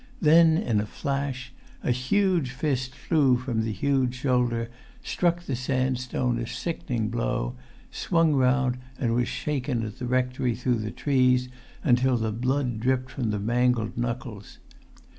Then, 0.19 0.57
in 0.57 0.81
a 0.81 0.87
flash, 0.87 1.53
a 1.83 1.91
huge 1.91 2.49
fist 2.53 2.95
flew 2.95 3.37
from 3.37 3.61
the 3.61 3.71
huge 3.71 4.15
shoulder, 4.15 4.71
struck 5.03 5.43
the 5.43 5.55
sandstone 5.55 6.39
a 6.39 6.47
sickening 6.47 7.09
blow, 7.09 7.55
swung 7.91 8.33
round 8.33 8.79
and 8.97 9.13
was 9.13 9.27
shaken 9.27 9.85
at 9.85 9.99
the 9.99 10.07
rectory 10.07 10.55
through 10.55 10.79
the 10.79 10.89
trees 10.89 11.49
until 11.83 12.17
the 12.17 12.31
blood 12.31 12.79
dripped 12.79 13.11
from 13.11 13.29
the 13.29 13.37
mangled 13.39 13.95
knuckles. 13.95 14.57